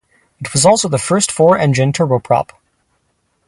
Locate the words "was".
0.51-0.65